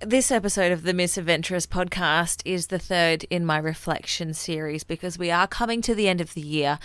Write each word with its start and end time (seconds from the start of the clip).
This 0.00 0.30
episode 0.30 0.70
of 0.70 0.84
the 0.84 0.94
Misadventurous 0.94 1.66
podcast 1.66 2.42
is 2.44 2.68
the 2.68 2.78
third 2.78 3.24
in 3.30 3.44
my 3.44 3.58
reflection 3.58 4.32
series 4.32 4.84
because 4.84 5.18
we 5.18 5.32
are 5.32 5.48
coming 5.48 5.82
to 5.82 5.92
the 5.92 6.06
end 6.06 6.20
of 6.20 6.34
the 6.34 6.40
year. 6.40 6.78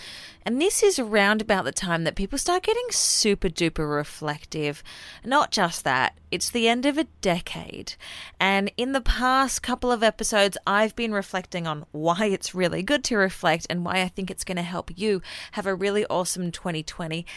And 0.44 0.60
this 0.60 0.82
is 0.82 0.98
around 0.98 1.40
about 1.40 1.64
the 1.64 1.72
time 1.72 2.06
that 2.06 2.16
people 2.16 2.40
start 2.40 2.64
getting 2.64 2.88
super 2.90 3.50
duper 3.50 3.88
reflective. 3.88 4.82
Not 5.24 5.52
just 5.52 5.84
that, 5.84 6.18
it's 6.32 6.50
the 6.50 6.68
end 6.68 6.88
of 6.88 6.98
a 6.98 7.04
decade. 7.22 7.94
And 8.40 8.72
in 8.78 8.94
the 8.94 9.02
past 9.02 9.62
couple 9.62 9.92
of 9.92 10.02
episodes, 10.02 10.58
I've 10.66 10.96
been 10.96 11.14
reflecting 11.14 11.68
on 11.68 11.86
why 11.92 12.26
it's 12.26 12.56
really 12.56 12.82
good 12.82 13.04
to 13.04 13.18
reflect 13.18 13.68
and 13.70 13.86
why 13.86 14.02
I 14.02 14.08
think 14.08 14.32
it's 14.32 14.44
going 14.44 14.58
to 14.58 14.64
help 14.64 14.90
you 14.98 15.22
have 15.52 15.68
a 15.68 15.76
really 15.76 16.04
awesome 16.08 16.52
2020 16.52 17.28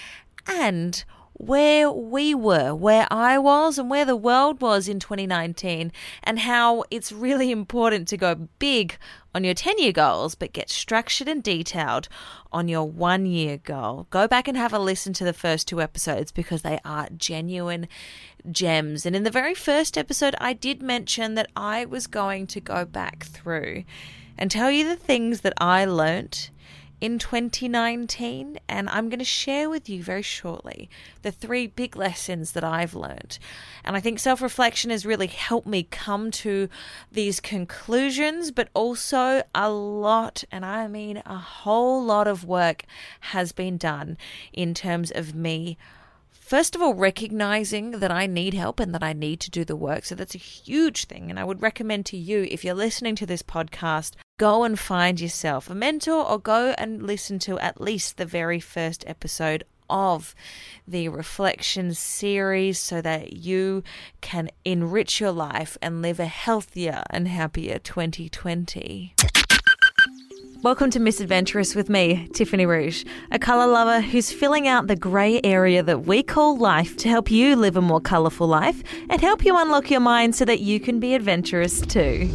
and 0.46 1.04
where 1.38 1.90
we 1.90 2.34
were, 2.34 2.74
where 2.74 3.06
I 3.10 3.38
was, 3.38 3.78
and 3.78 3.90
where 3.90 4.04
the 4.04 4.16
world 4.16 4.60
was 4.60 4.88
in 4.88 5.00
2019, 5.00 5.92
and 6.22 6.38
how 6.40 6.84
it's 6.90 7.12
really 7.12 7.50
important 7.50 8.08
to 8.08 8.16
go 8.16 8.34
big 8.58 8.96
on 9.34 9.44
your 9.44 9.52
10 9.52 9.78
year 9.78 9.92
goals, 9.92 10.34
but 10.34 10.54
get 10.54 10.70
structured 10.70 11.28
and 11.28 11.42
detailed 11.42 12.08
on 12.52 12.68
your 12.68 12.84
one 12.84 13.27
year 13.27 13.58
goal. 13.58 14.06
Go 14.10 14.27
back 14.27 14.48
and 14.48 14.56
have 14.56 14.72
a 14.72 14.78
listen 14.78 15.12
to 15.12 15.24
the 15.24 15.34
first 15.34 15.68
two 15.68 15.82
episodes 15.82 16.32
because 16.32 16.62
they 16.62 16.80
are 16.84 17.08
genuine 17.16 17.86
gems. 18.50 19.05
And 19.05 19.14
in 19.14 19.24
the 19.24 19.30
very 19.30 19.55
first 19.55 19.98
episode, 19.98 20.34
I 20.41 20.55
did 20.55 20.82
mention 20.82 21.34
that 21.34 21.50
I 21.55 21.84
was 21.84 22.06
going 22.06 22.46
to 22.48 22.60
go 22.60 22.84
back 22.86 23.27
through 23.27 23.84
and 24.38 24.50
tell 24.50 24.70
you 24.70 24.86
the 24.88 24.96
things 24.96 25.42
that 25.42 25.55
I 25.58 25.84
learnt 25.84 26.50
in 27.00 27.18
2019, 27.18 28.59
and 28.68 28.88
I'm 28.88 29.09
going 29.09 29.18
to 29.18 29.24
share 29.24 29.68
with 29.68 29.88
you 29.88 30.02
very 30.02 30.23
shortly 30.23 30.88
the 31.22 31.30
three 31.30 31.66
big 31.66 31.96
lessons 31.96 32.52
that 32.52 32.64
I've 32.64 32.95
learned. 32.95 33.38
And 33.84 33.96
I 33.96 34.00
think 34.00 34.19
self 34.19 34.41
reflection 34.41 34.91
has 34.91 35.05
really 35.05 35.27
helped 35.27 35.66
me 35.66 35.82
come 35.84 36.30
to 36.32 36.69
these 37.12 37.41
conclusions, 37.41 38.50
but 38.50 38.69
also 38.74 39.42
a 39.55 39.70
lot, 39.70 40.44
and 40.50 40.64
I 40.64 40.86
mean 40.86 41.22
a 41.27 41.39
whole 41.39 42.02
lot 42.02 42.27
of 42.27 42.44
work 42.44 42.84
has 43.20 43.52
been 43.52 43.77
done 43.77 44.17
in 44.52 44.74
terms 44.74 45.11
of 45.11 45.34
me 45.34 45.77
first 46.47 46.77
of 46.77 46.80
all, 46.80 46.94
recognizing 46.94 47.91
that 47.98 48.12
I 48.12 48.27
need 48.27 48.55
help 48.55 48.78
and 48.78 48.94
that 48.94 49.02
I 49.02 49.12
need 49.12 49.41
to 49.41 49.50
do 49.50 49.64
the 49.64 49.75
work. 49.75 50.05
So 50.05 50.14
that's 50.14 50.36
a 50.36 50.39
huge 50.39 51.06
thing. 51.06 51.28
And 51.28 51.41
I 51.41 51.44
would 51.44 51.61
recommend 51.61 52.06
to 52.06 52.16
you, 52.16 52.47
if 52.48 52.64
you're 52.64 52.75
listening 52.75 53.16
to 53.16 53.27
this 53.27 53.42
podcast, 53.42 54.12
go 54.39 54.62
and 54.62 54.78
find 54.78 55.20
yourself 55.20 55.69
a 55.69 55.74
mentor 55.74 56.24
or 56.24 56.39
go 56.39 56.74
and 56.78 57.02
listen 57.02 57.41
to 57.41 57.58
at 57.58 57.80
least 57.80 58.17
the 58.17 58.24
very 58.24 58.61
first 58.61 59.02
episode 59.08 59.64
of 59.91 60.34
the 60.86 61.08
reflection 61.08 61.94
series 61.94 62.78
so 62.78 63.00
that 63.00 63.33
you 63.33 63.83
can 64.20 64.48
enrich 64.64 65.20
your 65.20 65.33
life 65.33 65.77
and 65.83 66.02
live 66.02 66.20
a 66.20 66.27
healthier 66.27 67.02
and 67.11 67.28
happier 67.28 67.78
2020. 67.78 69.14
Welcome 70.67 70.91
to 70.91 70.98
Misadventurous 70.98 71.77
with 71.77 71.89
me, 71.89 72.27
Tiffany 72.33 72.67
Rouge, 72.67 73.05
a 73.31 73.39
colour 73.39 73.69
lover 73.69 74.00
who's 74.00 74.33
filling 74.33 74.67
out 74.67 74.89
the 74.89 74.97
grey 74.97 75.41
area 75.45 75.81
that 75.81 76.06
we 76.06 76.25
call 76.25 76.58
life 76.58 76.97
to 76.97 77.08
help 77.08 77.31
you 77.31 77.55
live 77.55 77.77
a 77.77 77.81
more 77.81 78.00
colourful 78.00 78.48
life 78.48 78.83
and 79.08 79.20
help 79.20 79.45
you 79.45 79.56
unlock 79.56 79.92
your 79.92 80.00
mind 80.00 80.34
so 80.34 80.45
that 80.45 80.58
you 80.58 80.81
can 80.81 80.98
be 80.98 81.14
adventurous 81.14 81.83
too. 81.83 82.28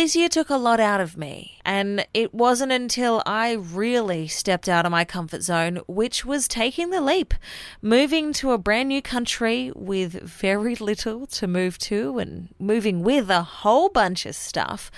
This 0.00 0.16
year 0.16 0.30
took 0.30 0.48
a 0.48 0.56
lot 0.56 0.80
out 0.80 1.02
of 1.02 1.18
me, 1.18 1.58
and 1.62 2.06
it 2.14 2.32
wasn't 2.32 2.72
until 2.72 3.22
I 3.26 3.52
really 3.52 4.28
stepped 4.28 4.66
out 4.66 4.86
of 4.86 4.90
my 4.90 5.04
comfort 5.04 5.42
zone, 5.42 5.82
which 5.86 6.24
was 6.24 6.48
taking 6.48 6.88
the 6.88 7.02
leap, 7.02 7.34
moving 7.82 8.32
to 8.32 8.52
a 8.52 8.58
brand 8.58 8.88
new 8.88 9.02
country 9.02 9.70
with 9.76 10.12
very 10.22 10.74
little 10.74 11.26
to 11.26 11.46
move 11.46 11.76
to, 11.80 12.18
and 12.18 12.48
moving 12.58 13.02
with 13.02 13.28
a 13.28 13.42
whole 13.42 13.90
bunch 13.90 14.24
of 14.24 14.34
stuff, 14.34 14.90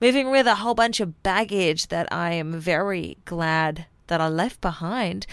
moving 0.00 0.30
with 0.30 0.46
a 0.46 0.54
whole 0.54 0.74
bunch 0.74 1.00
of 1.00 1.22
baggage 1.22 1.88
that 1.88 2.10
I 2.10 2.32
am 2.32 2.58
very 2.58 3.18
glad 3.26 3.84
that 4.06 4.22
I 4.22 4.28
left 4.28 4.62
behind, 4.62 5.26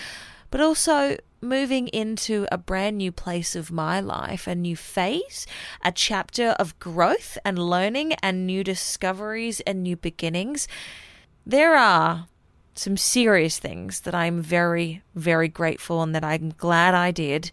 but 0.54 0.62
also 0.62 1.18
moving 1.42 1.88
into 1.88 2.46
a 2.52 2.60
brand 2.60 2.96
new 2.96 3.12
place 3.12 3.56
of 3.56 3.72
my 3.72 4.00
life, 4.00 4.46
a 4.46 4.54
new 4.54 4.76
phase, 4.76 5.48
a 5.84 5.92
chapter 5.92 6.50
of 6.60 6.78
growth 6.78 7.40
and 7.44 7.58
learning 7.58 8.14
and 8.22 8.46
new 8.46 8.64
discoveries 8.64 9.62
and 9.62 9.82
new 9.82 9.96
beginnings. 9.96 10.68
There 11.44 11.76
are 11.76 12.28
some 12.76 12.98
serious 12.98 13.58
things 13.58 14.02
that 14.02 14.14
I'm 14.14 14.44
very, 14.44 15.02
very 15.16 15.48
grateful 15.48 16.04
and 16.04 16.14
that 16.14 16.24
I'm 16.24 16.54
glad 16.56 16.94
I 16.94 17.10
did. 17.10 17.50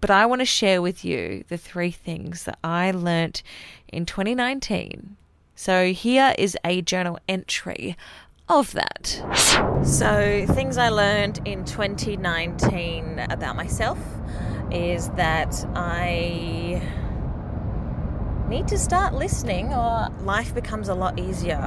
But 0.00 0.10
I 0.10 0.24
want 0.24 0.40
to 0.40 0.46
share 0.46 0.80
with 0.80 1.04
you 1.04 1.42
the 1.48 1.58
three 1.58 1.90
things 1.90 2.44
that 2.44 2.60
I 2.62 2.92
learnt 2.92 3.42
in 3.88 4.06
2019. 4.06 5.16
So 5.56 5.92
here 5.92 6.32
is 6.38 6.56
a 6.64 6.80
journal 6.80 7.18
entry 7.28 7.96
of 8.50 8.72
that. 8.72 9.06
So, 9.84 10.44
things 10.48 10.76
I 10.76 10.88
learned 10.88 11.40
in 11.44 11.64
2019 11.64 13.20
about 13.30 13.54
myself 13.54 13.98
is 14.72 15.08
that 15.10 15.54
I 15.74 16.82
need 18.48 18.66
to 18.68 18.76
start 18.76 19.14
listening, 19.14 19.72
or 19.72 20.08
life 20.22 20.52
becomes 20.52 20.88
a 20.88 20.94
lot 20.94 21.18
easier 21.18 21.60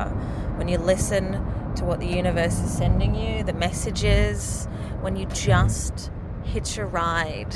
when 0.57 0.67
you 0.67 0.77
listen 0.77 1.31
to 1.75 1.85
what 1.85 2.01
the 2.01 2.05
universe 2.05 2.59
is 2.59 2.71
sending 2.71 3.15
you, 3.15 3.43
the 3.43 3.53
messages, 3.53 4.67
when 4.99 5.15
you 5.15 5.25
just 5.27 6.11
hitch 6.43 6.77
a 6.77 6.85
ride 6.85 7.55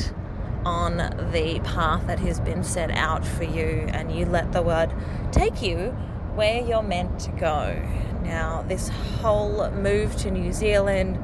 on 0.66 0.98
the 1.34 1.60
path 1.66 2.08
that 2.08 2.20
has 2.20 2.40
been 2.40 2.64
set 2.64 2.92
out 2.92 3.26
for 3.26 3.44
you 3.44 3.88
and 3.90 4.12
you 4.12 4.26
let 4.26 4.54
the 4.54 4.62
word 4.62 4.92
take 5.32 5.62
you 5.62 5.96
where 6.38 6.62
you're 6.62 6.84
meant 6.84 7.20
to 7.20 7.32
go. 7.32 7.76
Now, 8.22 8.64
this 8.68 8.90
whole 8.90 9.72
move 9.72 10.16
to 10.18 10.30
New 10.30 10.54
Zealand 10.54 11.18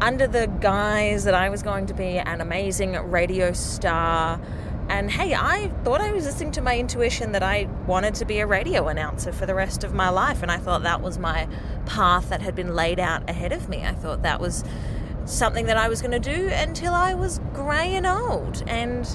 under 0.00 0.26
the 0.26 0.46
guise 0.60 1.24
that 1.24 1.34
I 1.34 1.50
was 1.50 1.62
going 1.62 1.84
to 1.86 1.94
be 1.94 2.16
an 2.18 2.40
amazing 2.40 2.94
radio 3.10 3.52
star. 3.52 4.40
And 4.88 5.10
hey, 5.10 5.34
I 5.34 5.70
thought 5.84 6.00
I 6.00 6.10
was 6.12 6.24
listening 6.24 6.52
to 6.52 6.62
my 6.62 6.78
intuition 6.78 7.32
that 7.32 7.42
I 7.42 7.68
wanted 7.86 8.14
to 8.14 8.24
be 8.24 8.38
a 8.38 8.46
radio 8.46 8.88
announcer 8.88 9.30
for 9.30 9.44
the 9.44 9.54
rest 9.54 9.84
of 9.84 9.92
my 9.92 10.08
life. 10.08 10.42
And 10.42 10.50
I 10.50 10.56
thought 10.56 10.84
that 10.84 11.02
was 11.02 11.18
my 11.18 11.46
path 11.84 12.30
that 12.30 12.40
had 12.40 12.54
been 12.54 12.74
laid 12.74 12.98
out 12.98 13.28
ahead 13.28 13.52
of 13.52 13.68
me. 13.68 13.84
I 13.84 13.92
thought 13.92 14.22
that 14.22 14.40
was 14.40 14.64
something 15.26 15.66
that 15.66 15.76
I 15.76 15.88
was 15.88 16.00
going 16.00 16.12
to 16.12 16.18
do 16.18 16.48
until 16.50 16.94
I 16.94 17.12
was 17.12 17.40
grey 17.52 17.94
and 17.94 18.06
old. 18.06 18.64
And 18.66 19.06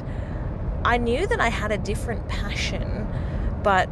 I 0.85 0.97
knew 0.97 1.25
that 1.25 1.39
I 1.39 1.49
had 1.49 1.71
a 1.71 1.79
different 1.79 2.27
passion, 2.27 3.07
but 3.63 3.89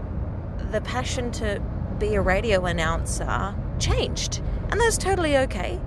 the 0.71 0.81
passion 0.81 1.31
to 1.33 1.61
be 1.99 2.15
a 2.15 2.21
radio 2.21 2.65
announcer 2.65 3.55
changed. 3.79 4.41
And 4.69 4.79
that's 4.79 4.97
totally 4.97 5.37
okay. 5.37 5.79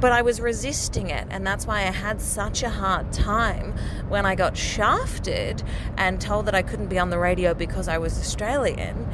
But 0.00 0.12
I 0.12 0.22
was 0.22 0.40
resisting 0.40 1.08
it, 1.08 1.26
and 1.30 1.46
that's 1.46 1.66
why 1.66 1.78
I 1.78 1.90
had 1.90 2.20
such 2.20 2.62
a 2.62 2.68
hard 2.68 3.12
time 3.12 3.74
when 4.08 4.26
I 4.26 4.34
got 4.34 4.56
shafted 4.56 5.62
and 5.96 6.20
told 6.20 6.46
that 6.46 6.54
I 6.54 6.62
couldn't 6.62 6.88
be 6.88 6.98
on 6.98 7.08
the 7.10 7.18
radio 7.18 7.54
because 7.54 7.88
I 7.88 7.98
was 7.98 8.18
Australian. 8.18 9.08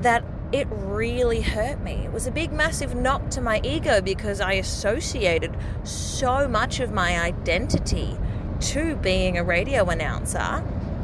That 0.00 0.24
it 0.52 0.66
really 0.70 1.42
hurt 1.42 1.80
me. 1.80 1.92
It 2.04 2.12
was 2.12 2.26
a 2.26 2.32
big, 2.32 2.52
massive 2.52 2.96
knock 2.96 3.30
to 3.30 3.40
my 3.40 3.60
ego 3.62 4.00
because 4.00 4.40
I 4.40 4.54
associated 4.54 5.56
so 5.84 6.48
much 6.48 6.80
of 6.80 6.90
my 6.90 7.20
identity 7.20 8.18
to 8.60 8.96
being 8.96 9.38
a 9.38 9.44
radio 9.44 9.88
announcer 9.88 10.58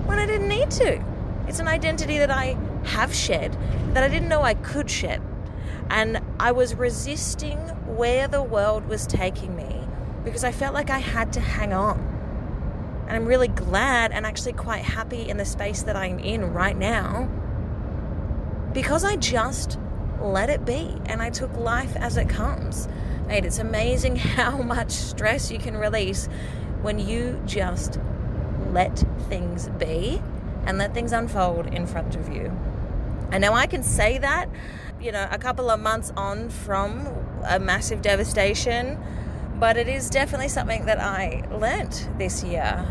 when 0.07 0.19
I 0.19 0.27
didn't 0.27 0.49
need 0.49 0.71
to. 0.73 1.16
It's 1.49 1.61
an 1.61 1.69
identity 1.69 2.19
that 2.19 2.31
I 2.31 2.57
have 2.85 3.15
shed 3.15 3.57
that 3.95 4.03
I 4.03 4.09
didn't 4.09 4.29
know 4.29 4.43
I 4.43 4.55
could 4.55 4.91
shed. 4.91 5.23
And 5.91 6.21
I 6.41 6.53
was 6.53 6.75
resisting 6.75 7.59
where 7.87 8.27
the 8.27 8.43
world 8.43 8.87
was 8.89 9.07
taking 9.07 9.55
me 9.55 9.87
because 10.25 10.43
I 10.43 10.51
felt 10.51 10.75
like 10.75 10.91
I 10.91 10.99
had 10.99 11.33
to 11.35 11.41
hang 11.41 11.73
on. 11.73 11.99
And 13.07 13.17
I'm 13.17 13.27
really 13.27 13.49
glad 13.49 14.11
and 14.11 14.27
actually 14.27 14.55
quite 14.55 14.83
happy 14.83 15.29
in 15.29 15.37
the 15.37 15.45
space 15.45 15.83
that 15.85 15.95
I'm 15.95 16.19
in 16.19 16.53
right 16.53 16.77
now 16.77 17.29
because 18.73 19.05
I 19.05 19.17
just 19.17 19.79
let 20.21 20.51
it 20.51 20.65
be 20.65 20.97
and 21.07 21.23
I 21.23 21.31
took 21.31 21.57
life 21.57 21.95
as 21.97 22.17
it 22.17 22.29
comes. 22.29 22.89
Mate, 23.29 23.45
it's 23.45 23.61
amazing 23.61 24.17
how 24.37 24.59
much 24.59 24.91
stress 24.91 25.53
you 25.53 25.59
can 25.59 25.77
release 25.77 26.29
when 26.83 26.99
you 26.99 27.41
just 27.47 28.01
let 28.73 29.05
things 29.29 29.69
be 29.79 30.21
and 30.67 30.79
let 30.79 30.93
things 30.95 31.13
unfold 31.13 31.67
in 31.69 31.87
front 31.87 32.17
of 32.17 32.29
you. 32.29 32.53
And 33.31 33.41
now 33.41 33.55
I 33.55 33.67
can 33.67 33.83
say 33.83 34.19
that, 34.19 34.49
you 35.01 35.13
know, 35.13 35.27
a 35.31 35.39
couple 35.39 35.71
of 35.71 35.81
months 35.81 36.13
on 36.17 36.49
from 36.49 37.09
a 37.49 37.59
massive 37.59 38.03
devastation, 38.03 38.99
but 39.59 39.77
it 39.77 39.89
is 39.89 40.11
definitely 40.11 40.49
something 40.49 40.87
that 40.87 41.01
I 41.01 41.45
learnt 41.51 42.09
this 42.19 42.45
year. 42.45 42.85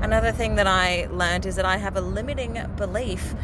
Another 0.00 0.32
thing 0.32 0.56
that 0.56 0.66
I 0.66 1.06
learned 1.10 1.46
is 1.46 1.56
that 1.56 1.64
I 1.64 1.76
have 1.76 1.96
a 1.96 2.00
limiting 2.00 2.60
belief 2.76 3.34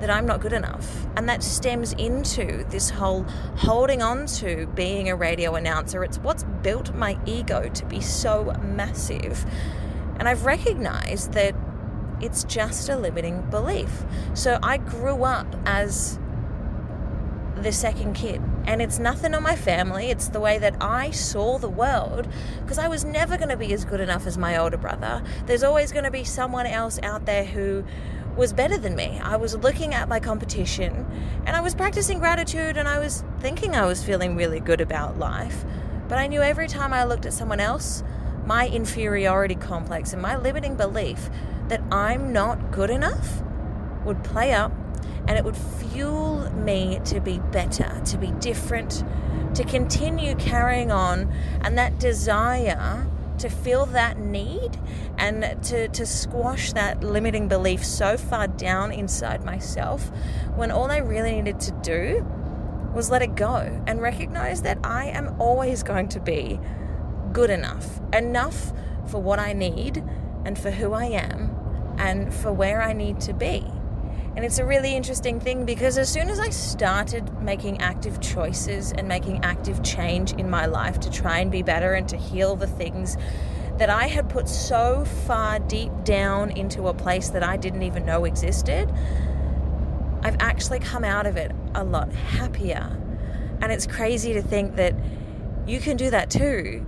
that 0.00 0.10
I'm 0.10 0.26
not 0.26 0.40
good 0.40 0.52
enough. 0.52 1.06
And 1.16 1.28
that 1.28 1.42
stems 1.42 1.92
into 1.94 2.64
this 2.70 2.90
whole 2.90 3.22
holding 3.56 4.02
on 4.02 4.26
to 4.26 4.66
being 4.74 5.08
a 5.08 5.16
radio 5.16 5.54
announcer. 5.54 6.04
It's 6.04 6.18
what's 6.18 6.44
built 6.62 6.94
my 6.94 7.18
ego 7.26 7.68
to 7.68 7.84
be 7.86 8.00
so 8.00 8.54
massive 8.62 9.44
And 10.18 10.28
I've 10.28 10.44
recognized 10.44 11.32
that 11.32 11.54
it's 12.20 12.44
just 12.44 12.88
a 12.88 12.96
limiting 12.96 13.42
belief. 13.50 14.04
So 14.34 14.58
I 14.62 14.78
grew 14.78 15.24
up 15.24 15.46
as 15.66 16.18
the 17.56 17.72
second 17.72 18.14
kid. 18.14 18.40
And 18.66 18.82
it's 18.82 18.98
nothing 18.98 19.34
on 19.34 19.42
my 19.42 19.56
family, 19.56 20.10
it's 20.10 20.28
the 20.28 20.40
way 20.40 20.58
that 20.58 20.76
I 20.80 21.10
saw 21.10 21.58
the 21.58 21.68
world 21.68 22.28
because 22.60 22.78
I 22.78 22.88
was 22.88 23.04
never 23.04 23.36
going 23.36 23.48
to 23.48 23.56
be 23.56 23.72
as 23.72 23.84
good 23.84 24.00
enough 24.00 24.26
as 24.26 24.36
my 24.36 24.56
older 24.56 24.76
brother. 24.76 25.22
There's 25.46 25.62
always 25.62 25.92
going 25.92 26.04
to 26.04 26.10
be 26.10 26.24
someone 26.24 26.66
else 26.66 26.98
out 27.02 27.26
there 27.26 27.44
who 27.44 27.84
was 28.36 28.52
better 28.52 28.76
than 28.76 28.94
me. 28.94 29.18
I 29.22 29.36
was 29.36 29.56
looking 29.56 29.94
at 29.94 30.08
my 30.08 30.20
competition 30.20 31.06
and 31.46 31.56
I 31.56 31.60
was 31.60 31.74
practicing 31.74 32.18
gratitude 32.18 32.76
and 32.76 32.86
I 32.86 32.98
was 32.98 33.24
thinking 33.40 33.74
I 33.74 33.86
was 33.86 34.04
feeling 34.04 34.36
really 34.36 34.60
good 34.60 34.80
about 34.80 35.18
life. 35.18 35.64
But 36.08 36.18
I 36.18 36.26
knew 36.26 36.42
every 36.42 36.68
time 36.68 36.92
I 36.92 37.04
looked 37.04 37.24
at 37.24 37.32
someone 37.32 37.60
else, 37.60 38.02
my 38.46 38.68
inferiority 38.68 39.56
complex 39.56 40.12
and 40.12 40.22
my 40.22 40.36
limiting 40.36 40.76
belief 40.76 41.28
that 41.68 41.82
I'm 41.90 42.32
not 42.32 42.70
good 42.70 42.90
enough 42.90 43.42
would 44.04 44.22
play 44.22 44.52
up 44.52 44.72
and 45.26 45.36
it 45.36 45.44
would 45.44 45.56
fuel 45.56 46.48
me 46.52 47.00
to 47.04 47.20
be 47.20 47.38
better, 47.50 48.00
to 48.04 48.16
be 48.16 48.30
different, 48.32 49.04
to 49.54 49.64
continue 49.64 50.36
carrying 50.36 50.92
on, 50.92 51.32
and 51.62 51.76
that 51.76 51.98
desire 51.98 53.06
to 53.38 53.48
feel 53.48 53.86
that 53.86 54.18
need 54.18 54.78
and 55.18 55.62
to, 55.64 55.88
to 55.88 56.06
squash 56.06 56.72
that 56.72 57.02
limiting 57.02 57.48
belief 57.48 57.84
so 57.84 58.16
far 58.16 58.46
down 58.46 58.92
inside 58.92 59.44
myself 59.44 60.10
when 60.54 60.70
all 60.70 60.90
I 60.90 60.98
really 60.98 61.32
needed 61.32 61.60
to 61.60 61.72
do 61.82 62.26
was 62.94 63.10
let 63.10 63.20
it 63.20 63.34
go 63.34 63.82
and 63.86 64.00
recognize 64.00 64.62
that 64.62 64.78
I 64.82 65.06
am 65.06 65.38
always 65.38 65.82
going 65.82 66.08
to 66.10 66.20
be 66.20 66.58
good 67.36 67.50
enough, 67.50 68.00
enough 68.14 68.72
for 69.08 69.20
what 69.20 69.38
I 69.38 69.52
need 69.52 70.02
and 70.46 70.58
for 70.58 70.70
who 70.70 70.94
I 70.94 71.04
am 71.04 71.54
and 71.98 72.32
for 72.32 72.50
where 72.50 72.80
I 72.80 72.94
need 72.94 73.20
to 73.20 73.34
be. 73.34 73.62
And 74.34 74.42
it's 74.42 74.58
a 74.58 74.64
really 74.64 74.96
interesting 74.96 75.38
thing 75.38 75.66
because 75.66 75.98
as 75.98 76.10
soon 76.10 76.30
as 76.30 76.40
I 76.40 76.48
started 76.48 77.30
making 77.42 77.82
active 77.82 78.22
choices 78.22 78.90
and 78.90 79.06
making 79.06 79.44
active 79.44 79.82
change 79.82 80.32
in 80.32 80.48
my 80.48 80.64
life 80.64 80.98
to 81.00 81.10
try 81.10 81.40
and 81.40 81.50
be 81.50 81.62
better 81.62 81.92
and 81.92 82.08
to 82.08 82.16
heal 82.16 82.56
the 82.56 82.66
things 82.66 83.18
that 83.76 83.90
I 83.90 84.06
had 84.06 84.30
put 84.30 84.48
so 84.48 85.04
far 85.26 85.58
deep 85.58 85.92
down 86.04 86.52
into 86.52 86.88
a 86.88 86.94
place 86.94 87.28
that 87.28 87.42
I 87.42 87.58
didn't 87.58 87.82
even 87.82 88.06
know 88.06 88.24
existed, 88.24 88.90
I've 90.22 90.36
actually 90.40 90.78
come 90.78 91.04
out 91.04 91.26
of 91.26 91.36
it 91.36 91.52
a 91.74 91.84
lot 91.84 92.10
happier. 92.14 92.98
And 93.60 93.70
it's 93.70 93.86
crazy 93.86 94.32
to 94.32 94.40
think 94.40 94.76
that 94.76 94.94
you 95.66 95.80
can 95.80 95.98
do 95.98 96.08
that 96.08 96.30
too, 96.30 96.86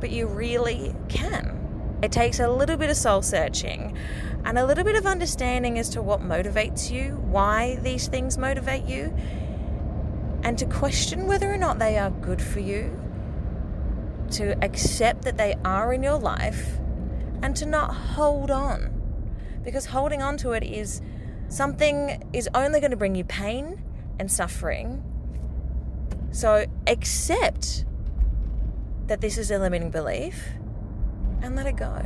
but 0.00 0.10
you 0.10 0.26
really 0.26 0.94
can. 1.08 1.98
It 2.02 2.12
takes 2.12 2.40
a 2.40 2.48
little 2.48 2.76
bit 2.76 2.90
of 2.90 2.96
soul 2.96 3.22
searching 3.22 3.96
and 4.44 4.58
a 4.58 4.66
little 4.66 4.84
bit 4.84 4.96
of 4.96 5.06
understanding 5.06 5.78
as 5.78 5.88
to 5.90 6.02
what 6.02 6.20
motivates 6.20 6.90
you, 6.90 7.16
why 7.24 7.76
these 7.82 8.06
things 8.06 8.38
motivate 8.38 8.84
you, 8.84 9.14
and 10.42 10.56
to 10.58 10.66
question 10.66 11.26
whether 11.26 11.52
or 11.52 11.56
not 11.56 11.78
they 11.78 11.98
are 11.98 12.10
good 12.10 12.40
for 12.40 12.60
you, 12.60 12.96
to 14.30 14.56
accept 14.62 15.22
that 15.22 15.36
they 15.36 15.54
are 15.64 15.92
in 15.92 16.02
your 16.02 16.18
life, 16.18 16.78
and 17.42 17.56
to 17.56 17.66
not 17.66 17.92
hold 17.92 18.50
on. 18.50 18.92
Because 19.64 19.86
holding 19.86 20.22
on 20.22 20.36
to 20.38 20.52
it 20.52 20.62
is 20.62 21.00
something 21.48 22.28
is 22.32 22.48
only 22.54 22.78
going 22.78 22.92
to 22.92 22.96
bring 22.96 23.16
you 23.16 23.24
pain 23.24 23.82
and 24.20 24.30
suffering. 24.30 25.02
So 26.30 26.66
accept 26.86 27.84
that 29.06 29.20
this 29.20 29.38
is 29.38 29.50
a 29.50 29.58
limiting 29.58 29.90
belief 29.90 30.48
and 31.42 31.56
let 31.56 31.66
it 31.66 31.76
go. 31.76 32.04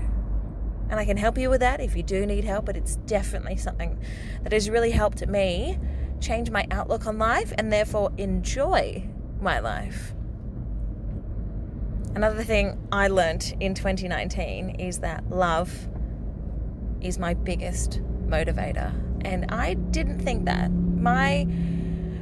And 0.91 0.99
I 0.99 1.05
can 1.05 1.17
help 1.17 1.39
you 1.39 1.51
with 1.51 1.61
that 1.61 1.81
if 1.81 1.97
you 1.97 2.03
do 2.03 2.27
need 2.27 2.45
help, 2.45 2.67
but 2.67 2.77
it's 2.77 2.97
definitely 2.97 3.57
something 3.57 3.99
that 4.43 4.53
has 4.53 4.69
really 4.69 4.91
helped 4.91 5.27
me 5.27 5.79
change 6.21 6.51
my 6.51 6.67
outlook 6.71 7.07
on 7.07 7.19
life 7.19 7.53
and 7.57 7.73
therefore 7.73 8.13
enjoy 8.19 9.09
my 9.41 9.61
life. 9.61 10.15
Another 12.15 12.43
thing 12.43 12.77
I 12.91 13.07
learnt 13.07 13.55
in 13.61 13.75
2019 13.75 14.81
is 14.81 14.99
that 14.99 15.31
love 15.31 15.89
is 17.01 17.19
my 17.19 17.35
biggest 17.35 18.01
motivator. 18.27 18.93
And 19.25 19.47
I 19.51 19.75
didn't 19.75 20.19
think 20.19 20.45
that. 20.47 20.71
My 20.71 21.47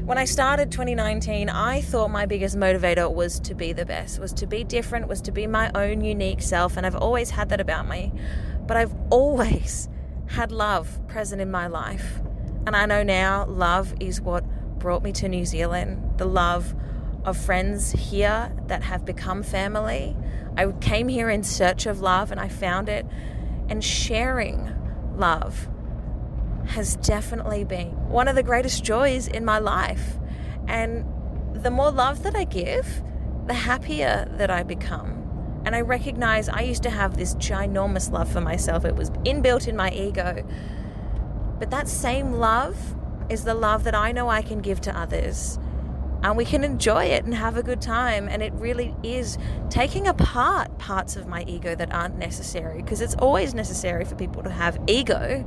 when 0.08 0.16
I 0.16 0.25
started 0.25 0.72
2019, 0.72 1.50
I 1.50 1.82
thought 1.82 2.10
my 2.10 2.25
biggest 2.25 2.56
motivator 2.56 3.12
was 3.12 3.38
to 3.40 3.55
be 3.55 3.75
the 3.75 3.84
best, 3.84 4.19
was 4.19 4.32
to 4.32 4.46
be 4.46 4.64
different, 4.64 5.06
was 5.06 5.20
to 5.20 5.32
be 5.32 5.46
my 5.46 5.70
own 5.75 6.00
unique 6.00 6.40
self, 6.40 6.78
and 6.78 6.87
I've 6.87 6.96
always 6.96 7.28
had 7.28 7.50
that 7.50 7.60
about 7.60 7.87
me. 7.87 8.14
But 8.66 8.78
I've 8.78 8.94
always 9.10 9.90
had 10.28 10.50
love 10.50 10.99
present 11.08 11.43
in 11.43 11.50
my 11.50 11.66
life. 11.66 12.20
And 12.66 12.75
I 12.75 12.87
know 12.87 13.02
now 13.02 13.44
love 13.44 13.93
is 14.00 14.19
what 14.19 14.44
brought 14.78 15.02
me 15.02 15.12
to 15.12 15.28
New 15.28 15.44
Zealand. 15.44 16.16
The 16.16 16.25
love 16.25 16.75
of 17.26 17.37
friends 17.37 17.93
here 17.93 18.50
that 18.66 18.84
have 18.84 19.05
become 19.05 19.43
family. 19.43 20.16
I 20.56 20.72
came 20.81 21.08
here 21.08 21.28
in 21.28 21.43
search 21.43 21.84
of 21.84 22.00
love 22.00 22.31
and 22.31 22.40
I 22.40 22.49
found 22.49 22.88
it. 22.88 23.05
And 23.69 23.84
sharing 23.84 24.75
love 25.19 25.69
has 26.69 26.97
definitely 26.97 27.65
been 27.65 27.91
one 28.09 28.29
of 28.29 28.35
the 28.35 28.43
greatest 28.43 28.85
joys 28.85 29.26
in 29.26 29.44
my 29.44 29.59
life. 29.59 30.19
And 30.67 31.05
the 31.55 31.70
more 31.70 31.91
love 31.91 32.23
that 32.23 32.37
I 32.37 32.44
give, 32.44 33.03
the 33.47 33.55
happier 33.55 34.29
that 34.37 34.50
I 34.50 34.62
become. 34.62 35.62
And 35.65 35.75
I 35.75 35.81
recognize 35.81 36.49
I 36.49 36.61
used 36.61 36.82
to 36.85 36.91
have 36.91 37.17
this 37.17 37.35
ginormous 37.37 38.12
love 38.12 38.31
for 38.31 38.41
myself. 38.41 38.85
It 38.85 38.97
was 38.97 39.11
inbuilt 39.11 39.67
in 39.67 39.76
my 39.76 39.91
ego. 39.91 40.47
But 41.59 41.70
that 41.70 41.88
same 41.88 42.35
love 42.35 42.76
is 43.29 43.44
the 43.44 43.55
love 43.55 43.85
that 43.85 43.94
I 43.94 44.12
know 44.12 44.29
I 44.29 44.43
can 44.43 44.61
give 44.61 44.81
to 44.82 44.97
others. 44.97 45.59
And 46.23 46.37
we 46.37 46.44
can 46.44 46.65
enjoy 46.65 47.05
it 47.05 47.25
and 47.25 47.35
have 47.35 47.56
a 47.56 47.62
good 47.62 47.81
time. 47.81 48.29
And 48.29 48.43
it 48.43 48.53
really 48.55 48.94
is 49.03 49.38
taking 49.70 50.06
apart 50.06 50.79
parts 50.79 51.17
of 51.17 51.26
my 51.26 51.44
ego 51.47 51.75
that 51.75 51.93
aren't 51.93 52.19
necessary 52.19 52.82
because 52.82 53.00
it's 53.00 53.15
always 53.17 53.55
necessary 53.55 54.05
for 54.05 54.15
people 54.15 54.43
to 54.43 54.50
have 54.50 54.79
ego. 54.87 55.44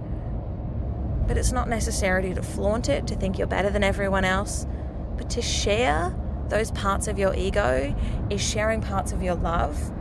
But 1.32 1.38
it's 1.38 1.54
not 1.54 1.70
necessary 1.70 2.34
to 2.34 2.44
flaunt 2.44 2.90
it, 2.90 3.08
to 3.08 3.16
think 3.16 3.38
you're 3.38 3.48
better 3.48 3.70
than 3.70 3.86
everyone 3.86 4.26
else, 4.26 4.68
but 5.16 5.30
to 5.30 5.42
share 5.42 6.14
those 6.50 6.72
parts 6.72 7.08
of 7.08 7.18
your 7.18 7.34
ego 7.34 7.96
is 8.30 8.42
sharing 8.42 8.82
parts 8.82 9.14
of 9.14 9.24
your 9.24 9.36
love 9.36 9.94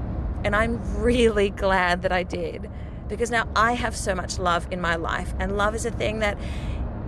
and 0.44 0.56
I'm 0.56 0.80
really 1.00 1.50
glad 1.50 2.02
that 2.02 2.10
I 2.10 2.22
did 2.22 2.70
because 3.08 3.30
now 3.30 3.48
I 3.54 3.74
have 3.74 3.94
so 3.94 4.14
much 4.14 4.40
love 4.40 4.66
in 4.70 4.80
my 4.80 4.96
life. 4.96 5.34
And 5.38 5.56
love 5.56 5.74
is 5.74 5.84
a 5.84 5.90
thing 5.90 6.20
that 6.20 6.36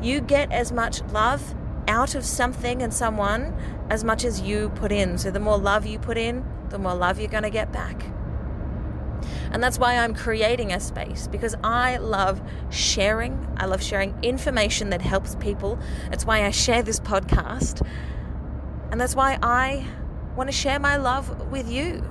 you 0.00 0.20
get 0.20 0.52
as 0.52 0.70
much 0.72 1.02
love 1.06 1.54
out 1.88 2.14
of 2.14 2.24
something 2.24 2.82
and 2.82 2.94
someone 2.94 3.56
as 3.88 4.04
much 4.04 4.24
as 4.24 4.40
you 4.40 4.68
put 4.70 4.92
in. 4.92 5.18
So 5.18 5.30
the 5.30 5.40
more 5.40 5.58
love 5.58 5.86
you 5.86 5.98
put 5.98 6.18
in, 6.18 6.44
the 6.68 6.78
more 6.78 6.94
love 6.94 7.18
you're 7.18 7.28
going 7.28 7.42
to 7.42 7.50
get 7.50 7.72
back. 7.72 8.04
And 9.52 9.62
that's 9.62 9.78
why 9.78 9.98
I'm 9.98 10.14
creating 10.14 10.72
a 10.72 10.80
space 10.80 11.28
because 11.28 11.54
I 11.62 11.98
love 11.98 12.40
sharing. 12.70 13.46
I 13.58 13.66
love 13.66 13.82
sharing 13.82 14.18
information 14.22 14.90
that 14.90 15.02
helps 15.02 15.34
people. 15.36 15.78
That's 16.10 16.24
why 16.24 16.44
I 16.44 16.50
share 16.50 16.82
this 16.82 16.98
podcast. 16.98 17.86
And 18.90 19.00
that's 19.00 19.14
why 19.14 19.38
I 19.42 19.86
want 20.36 20.48
to 20.48 20.56
share 20.56 20.78
my 20.78 20.96
love 20.96 21.50
with 21.50 21.70
you. 21.70 22.02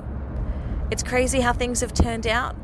It's 0.91 1.03
crazy 1.03 1.39
how 1.39 1.53
things 1.53 1.81
have 1.81 1.93
turned 1.93 2.27
out, 2.27 2.55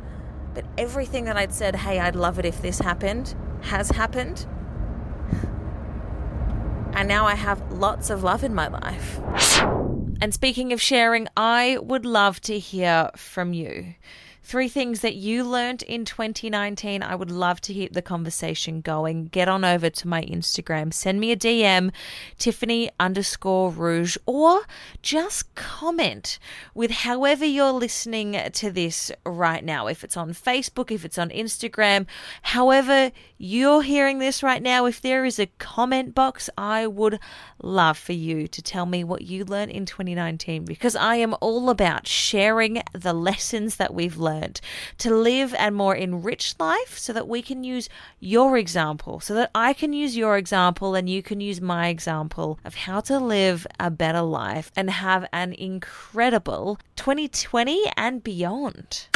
but 0.53 0.65
everything 0.77 1.25
that 1.25 1.37
I'd 1.37 1.53
said, 1.53 1.75
hey, 1.75 1.99
I'd 1.99 2.15
love 2.15 2.37
it 2.37 2.45
if 2.45 2.61
this 2.61 2.79
happened, 2.79 3.35
has 3.61 3.89
happened. 3.89 4.45
And 6.93 7.07
now 7.07 7.25
I 7.25 7.35
have 7.35 7.71
lots 7.71 8.09
of 8.09 8.23
love 8.23 8.43
in 8.43 8.53
my 8.53 8.67
life. 8.67 9.19
And 10.19 10.33
speaking 10.33 10.73
of 10.73 10.81
sharing, 10.81 11.27
I 11.37 11.77
would 11.81 12.05
love 12.05 12.41
to 12.41 12.59
hear 12.59 13.11
from 13.15 13.53
you. 13.53 13.93
Three 14.47 14.69
things 14.69 15.01
that 15.01 15.15
you 15.15 15.43
learned 15.43 15.83
in 15.83 16.05
2019. 16.05 17.03
I 17.03 17.15
would 17.15 17.29
love 17.29 17.59
to 17.59 17.73
keep 17.73 17.91
the 17.91 18.01
conversation 18.01 18.79
going. 18.79 19.25
Get 19.25 19.49
on 19.49 19.65
over 19.65 19.89
to 19.89 20.07
my 20.07 20.23
Instagram, 20.23 20.93
send 20.93 21.19
me 21.19 21.33
a 21.33 21.35
DM, 21.35 21.91
Tiffany 22.37 22.89
underscore 22.97 23.71
rouge, 23.71 24.15
or 24.25 24.61
just 25.01 25.53
comment 25.55 26.39
with 26.73 26.91
however 26.91 27.43
you're 27.43 27.73
listening 27.73 28.39
to 28.53 28.71
this 28.71 29.11
right 29.25 29.65
now. 29.65 29.87
If 29.87 30.05
it's 30.05 30.15
on 30.15 30.31
Facebook, 30.31 30.91
if 30.91 31.03
it's 31.03 31.17
on 31.17 31.29
Instagram, 31.31 32.05
however 32.43 33.11
you're 33.37 33.81
hearing 33.81 34.19
this 34.19 34.41
right 34.41 34.63
now, 34.63 34.85
if 34.85 35.01
there 35.01 35.25
is 35.25 35.39
a 35.39 35.47
comment 35.57 36.15
box, 36.15 36.49
I 36.57 36.87
would 36.87 37.19
love 37.61 37.97
for 37.97 38.13
you 38.13 38.47
to 38.47 38.61
tell 38.61 38.85
me 38.85 39.03
what 39.03 39.23
you 39.23 39.43
learned 39.43 39.71
in 39.71 39.85
2019 39.85 40.63
because 40.63 40.95
I 40.95 41.17
am 41.17 41.35
all 41.41 41.69
about 41.69 42.07
sharing 42.07 42.81
the 42.93 43.11
lessons 43.11 43.75
that 43.75 43.93
we've 43.93 44.15
learned 44.15 44.36
to 44.99 45.13
live 45.13 45.53
a 45.57 45.71
more 45.71 45.95
enriched 45.95 46.59
life 46.59 46.97
so 46.97 47.13
that 47.13 47.27
we 47.27 47.41
can 47.41 47.63
use 47.63 47.89
your 48.19 48.57
example, 48.57 49.19
so 49.19 49.33
that 49.33 49.51
I 49.53 49.73
can 49.73 49.93
use 49.93 50.17
your 50.17 50.37
example 50.37 50.95
and 50.95 51.09
you 51.09 51.21
can 51.21 51.39
use 51.41 51.61
my 51.61 51.87
example 51.87 52.59
of 52.65 52.75
how 52.75 53.01
to 53.01 53.19
live 53.19 53.67
a 53.79 53.89
better 53.89 54.21
life 54.21 54.71
and 54.75 54.89
have 54.89 55.27
an 55.31 55.53
incredible 55.53 56.79
2020 56.95 57.91
and 57.95 58.23
beyond. 58.23 59.07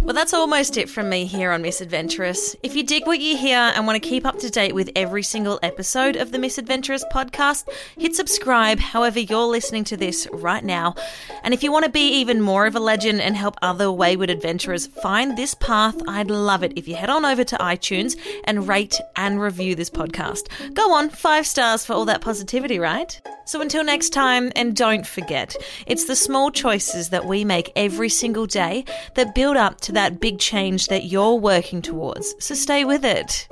Well, 0.00 0.14
that's 0.14 0.34
almost 0.34 0.76
it 0.76 0.88
from 0.88 1.08
me 1.08 1.24
here 1.24 1.50
on 1.50 1.62
Misadventurous. 1.62 2.54
If 2.62 2.76
you 2.76 2.84
dig 2.84 3.06
what 3.06 3.20
you 3.20 3.36
hear 3.36 3.58
and 3.58 3.86
want 3.86 4.00
to 4.00 4.08
keep 4.08 4.24
up 4.24 4.38
to 4.38 4.50
date 4.50 4.74
with 4.74 4.90
every 4.94 5.22
single 5.22 5.58
episode 5.62 6.16
of 6.16 6.32
the 6.32 6.38
Misadventurous 6.38 7.04
podcast, 7.12 7.68
hit 7.98 8.14
subscribe 8.14 8.78
however 8.78 9.20
you're 9.20 9.46
listening 9.46 9.84
to 9.84 9.96
this 9.96 10.28
right 10.32 10.64
now. 10.64 10.94
And 11.42 11.52
if 11.52 11.62
you 11.62 11.72
want 11.72 11.84
to 11.86 11.90
be 11.90 12.08
even 12.20 12.40
more 12.40 12.66
of 12.66 12.76
a 12.76 12.80
legend 12.80 13.20
and 13.20 13.36
help 13.36 13.56
other 13.62 13.90
wayward 14.06 14.30
adventurers 14.30 14.86
find 14.86 15.36
this 15.36 15.52
path, 15.54 16.00
I'd 16.06 16.30
love 16.30 16.62
it 16.62 16.72
if 16.76 16.86
you 16.86 16.94
head 16.94 17.10
on 17.10 17.24
over 17.24 17.42
to 17.42 17.56
iTunes 17.56 18.16
and 18.44 18.68
rate 18.68 19.00
and 19.16 19.40
review 19.40 19.74
this 19.74 19.90
podcast. 19.90 20.46
Go 20.74 20.92
on, 20.92 21.10
five 21.10 21.44
stars 21.44 21.84
for 21.84 21.94
all 21.94 22.04
that 22.04 22.20
positivity, 22.20 22.78
right? 22.78 23.20
So 23.46 23.60
until 23.60 23.82
next 23.82 24.10
time, 24.10 24.52
and 24.54 24.76
don't 24.76 25.04
forget, 25.04 25.56
it's 25.88 26.04
the 26.04 26.14
small 26.14 26.52
choices 26.52 27.08
that 27.08 27.24
we 27.24 27.44
make 27.44 27.72
every 27.74 28.08
single 28.08 28.46
day 28.46 28.84
that 29.16 29.34
build 29.34 29.56
up 29.56 29.80
to 29.80 29.92
that 29.94 30.20
big 30.20 30.38
change 30.38 30.86
that 30.86 31.06
you're 31.06 31.34
working 31.34 31.82
towards. 31.82 32.36
So 32.38 32.54
stay 32.54 32.84
with 32.84 33.04
it. 33.04 33.48